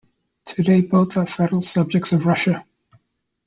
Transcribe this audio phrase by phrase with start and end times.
[0.47, 2.65] Today, both are federal subjects of Russia.